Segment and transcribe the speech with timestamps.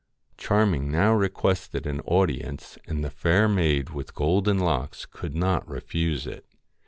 [0.35, 6.25] Charming now requested an audience, and the Fair Maid with Golden Locks could not refuse
[6.25, 6.47] it.